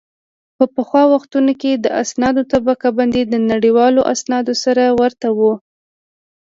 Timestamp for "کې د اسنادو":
1.61-2.41